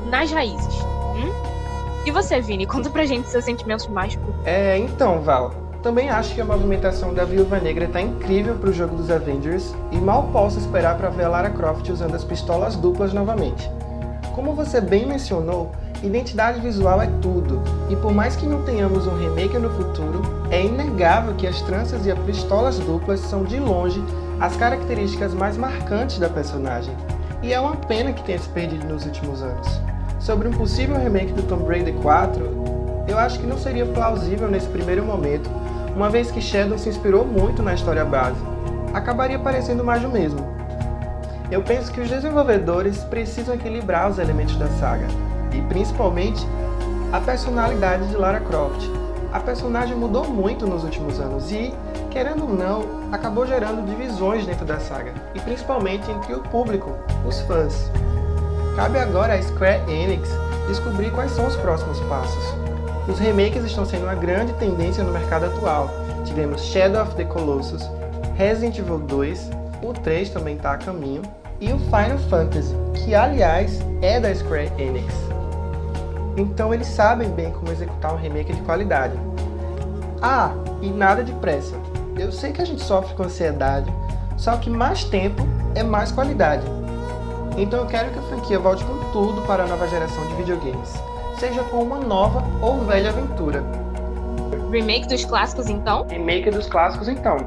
nas 0.10 0.32
raízes? 0.32 0.82
Hum? 1.16 1.32
E 2.06 2.12
você, 2.12 2.42
Vini, 2.42 2.66
conta 2.68 2.90
pra 2.90 3.06
gente 3.06 3.30
seus 3.30 3.46
sentimentos 3.46 3.88
mais. 3.88 4.18
É, 4.44 4.80
então, 4.80 5.22
Val, 5.22 5.54
também 5.84 6.10
acho 6.10 6.34
que 6.34 6.42
a 6.42 6.46
movimentação 6.46 7.14
da 7.14 7.24
Viúva 7.24 7.60
Negra 7.60 7.86
está 7.86 8.02
incrível 8.02 8.56
para 8.56 8.72
o 8.72 8.74
jogo 8.74 8.96
dos 8.96 9.12
Avengers 9.12 9.76
e 9.92 9.98
mal 9.98 10.24
posso 10.34 10.58
esperar 10.58 10.98
para 10.98 11.10
ver 11.10 11.26
a 11.26 11.30
Lara 11.30 11.50
Croft 11.52 11.88
usando 11.90 12.16
as 12.16 12.24
pistolas 12.24 12.76
duplas 12.76 13.14
novamente. 13.14 13.70
Como 14.34 14.54
você 14.54 14.82
bem 14.82 15.06
mencionou, 15.06 15.72
identidade 16.02 16.60
visual 16.60 17.02
é 17.02 17.08
tudo, 17.22 17.62
e 17.90 17.96
por 17.96 18.12
mais 18.12 18.36
que 18.36 18.46
não 18.46 18.64
tenhamos 18.64 19.08
um 19.08 19.18
remake 19.18 19.58
no 19.58 19.70
futuro, 19.70 20.22
é 20.50 20.64
inegável 20.64 21.36
que 21.36 21.48
as 21.48 21.62
tranças 21.62 22.06
e 22.06 22.12
as 22.12 22.20
pistolas 22.20 22.78
duplas 22.80 23.20
são 23.20 23.44
de 23.44 23.60
longe 23.60 24.04
as 24.40 24.56
características 24.56 25.34
mais 25.34 25.58
marcantes 25.58 26.20
da 26.20 26.30
personagem, 26.30 26.96
e 27.42 27.54
é 27.54 27.60
uma 27.60 27.76
pena 27.76 28.14
que 28.14 28.24
tenha 28.24 28.40
se 28.40 28.50
perdido 28.50 28.86
nos 28.88 29.06
últimos 29.06 29.42
anos. 29.42 29.82
Sobre 30.20 30.48
um 30.48 30.52
possível 30.52 30.98
remake 30.98 31.34
do 31.34 31.44
Tomb 31.44 31.68
Raider 31.68 31.94
4, 31.96 33.06
eu 33.08 33.18
acho 33.18 33.40
que 33.40 33.48
não 33.48 33.58
seria 33.58 33.86
plausível 33.86 34.50
nesse 34.50 34.68
primeiro 34.68 35.04
momento, 35.06 35.50
uma 35.96 36.10
vez 36.10 36.30
que 36.30 36.42
Shadow 36.42 36.78
se 36.78 36.90
inspirou 36.90 37.26
muito 37.26 37.64
na 37.64 37.74
história 37.74 38.04
base. 38.04 38.40
Acabaria 38.94 39.40
parecendo 39.40 39.84
mais 39.84 40.02
do 40.02 40.10
mesmo. 40.10 40.40
Eu 41.50 41.62
penso 41.62 41.92
que 41.92 42.02
os 42.02 42.10
desenvolvedores 42.10 43.04
precisam 43.06 43.56
equilibrar 43.56 44.10
os 44.10 44.20
elementos 44.20 44.58
da 44.58 44.68
saga, 44.68 45.08
e 45.54 45.62
principalmente 45.62 46.46
a 47.12 47.22
personalidade 47.22 48.08
de 48.08 48.16
Lara 48.16 48.42
Croft. 48.42 48.97
A 49.32 49.40
personagem 49.40 49.96
mudou 49.96 50.26
muito 50.28 50.66
nos 50.66 50.84
últimos 50.84 51.20
anos 51.20 51.52
e, 51.52 51.74
querendo 52.10 52.44
ou 52.44 52.50
não, 52.50 52.84
acabou 53.12 53.46
gerando 53.46 53.86
divisões 53.86 54.46
dentro 54.46 54.66
da 54.66 54.80
saga, 54.80 55.14
e 55.36 55.40
principalmente 55.40 56.10
entre 56.10 56.34
o 56.34 56.40
público, 56.40 56.92
os 57.28 57.42
fãs. 57.42 57.92
Cabe 58.76 59.00
agora 59.00 59.34
à 59.34 59.42
Square 59.42 59.82
Enix 59.92 60.30
descobrir 60.68 61.12
quais 61.12 61.32
são 61.32 61.48
os 61.48 61.56
próximos 61.58 62.00
passos. 62.02 62.44
Os 63.08 63.20
remakes 63.20 63.64
estão 63.64 63.86
sendo 63.86 64.04
uma 64.04 64.16
grande 64.16 64.54
tendência 64.54 65.04
no 65.04 65.12
mercado 65.12 65.46
atual. 65.46 65.90
Tivemos 66.26 66.62
Shadow 66.62 67.02
of 67.02 67.16
the 67.16 67.24
Colossus, 67.24 67.90
Resident 68.36 68.78
Evil 68.78 69.00
2, 69.00 69.50
o 69.82 69.94
3 69.94 70.30
também 70.30 70.56
está 70.56 70.74
a 70.74 70.78
caminho, 70.78 71.22
e 71.60 71.72
o 71.72 71.80
Final 71.80 72.18
Fantasy, 72.30 72.76
que 72.94 73.16
aliás 73.16 73.80
é 74.02 74.20
da 74.20 74.34
Square 74.34 74.72
Enix. 74.78 75.27
Então 76.38 76.72
eles 76.72 76.88
sabem 76.88 77.30
bem 77.30 77.52
como 77.52 77.72
executar 77.72 78.14
um 78.14 78.18
remake 78.18 78.54
de 78.54 78.62
qualidade. 78.62 79.18
Ah, 80.22 80.52
e 80.82 80.90
nada 80.90 81.24
de 81.24 81.34
pressa. 81.34 81.76
Eu 82.18 82.32
sei 82.32 82.52
que 82.52 82.62
a 82.62 82.66
gente 82.66 82.84
sofre 82.84 83.16
com 83.16 83.24
ansiedade, 83.24 83.92
só 84.38 84.56
que 84.58 84.70
mais 84.70 85.04
tempo 85.04 85.42
é 85.74 85.82
mais 85.82 86.12
qualidade. 86.12 86.64
Então 87.58 87.80
eu 87.80 87.86
quero 87.88 88.12
que 88.12 88.20
a 88.20 88.22
franquia 88.24 88.60
volte 88.60 88.84
com 88.86 89.12
tudo 89.12 89.42
para 89.48 89.64
a 89.64 89.68
nova 89.68 89.88
geração 89.88 90.26
de 90.28 90.36
videogames, 90.36 90.94
seja 91.40 91.64
com 91.64 91.78
uma 91.82 91.98
nova 91.98 92.44
ou 92.62 92.86
velha 92.86 93.10
aventura. 93.10 93.64
Remake 94.72 95.08
dos 95.08 95.26
clássicos 95.26 95.68
então? 95.70 96.06
Remake 96.08 96.52
dos 96.52 96.68
clássicos 96.68 97.08
então. 97.08 97.38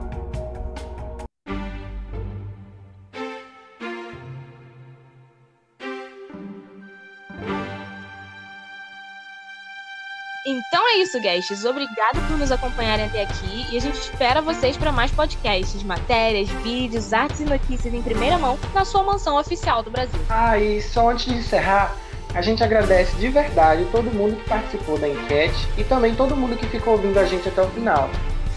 Isso, 11.10 11.20
guests. 11.20 11.64
Obrigado 11.64 12.24
por 12.28 12.38
nos 12.38 12.52
acompanharem 12.52 13.06
até 13.06 13.22
aqui 13.22 13.66
e 13.72 13.76
a 13.76 13.80
gente 13.80 13.98
espera 13.98 14.40
vocês 14.40 14.76
para 14.76 14.92
mais 14.92 15.10
podcasts, 15.10 15.82
matérias, 15.82 16.48
vídeos, 16.62 17.12
artes 17.12 17.40
e 17.40 17.44
notícias 17.44 17.92
em 17.92 18.00
primeira 18.00 18.38
mão 18.38 18.56
na 18.72 18.84
sua 18.84 19.02
mansão 19.02 19.36
oficial 19.36 19.82
do 19.82 19.90
Brasil. 19.90 20.20
Ah, 20.28 20.56
e 20.56 20.80
só 20.80 21.10
antes 21.10 21.26
de 21.26 21.34
encerrar, 21.34 21.96
a 22.32 22.40
gente 22.40 22.62
agradece 22.62 23.16
de 23.16 23.28
verdade 23.28 23.84
todo 23.90 24.04
mundo 24.14 24.36
que 24.36 24.48
participou 24.48 24.98
da 24.98 25.08
enquete 25.08 25.68
e 25.76 25.82
também 25.82 26.14
todo 26.14 26.36
mundo 26.36 26.56
que 26.56 26.66
ficou 26.66 26.92
ouvindo 26.92 27.18
a 27.18 27.24
gente 27.24 27.48
até 27.48 27.60
o 27.60 27.68
final. 27.70 28.08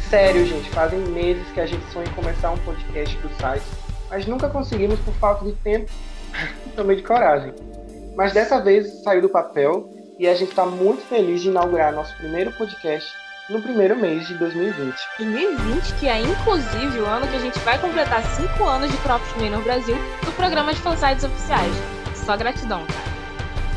Sério, 0.09 0.45
gente, 0.45 0.69
fazem 0.69 0.99
meses 0.99 1.47
que 1.53 1.59
a 1.59 1.65
gente 1.65 1.83
sonha 1.91 2.05
em 2.05 2.13
começar 2.13 2.51
um 2.51 2.57
podcast 2.57 3.17
pro 3.17 3.29
site, 3.39 3.65
mas 4.11 4.27
nunca 4.27 4.47
conseguimos 4.47 4.99
por 4.99 5.13
falta 5.15 5.43
de 5.43 5.53
tempo 5.53 5.91
e 6.67 6.69
também 6.69 6.97
de 6.97 7.03
coragem. 7.03 7.51
Mas 8.15 8.31
dessa 8.31 8.61
vez 8.61 9.01
saiu 9.01 9.23
do 9.23 9.29
papel 9.29 9.89
e 10.19 10.27
a 10.27 10.35
gente 10.35 10.49
está 10.49 10.65
muito 10.65 11.01
feliz 11.07 11.41
de 11.41 11.47
inaugurar 11.49 11.93
nosso 11.93 12.13
primeiro 12.15 12.51
podcast 12.51 13.13
no 13.49 13.61
primeiro 13.61 13.97
mês 13.97 14.27
de 14.27 14.35
2020. 14.35 14.95
2020, 15.17 15.93
que 15.95 16.07
é 16.07 16.21
inclusive 16.21 16.99
o 16.99 17.05
ano 17.05 17.27
que 17.27 17.35
a 17.35 17.39
gente 17.39 17.57
vai 17.59 17.77
completar 17.79 18.23
5 18.23 18.63
anos 18.63 18.89
de 18.91 18.97
Croft 18.97 19.35
no 19.37 19.61
Brasil 19.61 19.97
do 20.23 20.31
programa 20.33 20.71
de 20.73 20.79
fansites 20.79 21.23
oficiais. 21.23 21.73
Só 22.15 22.37
gratidão, 22.37 22.85
cara. 22.85 23.13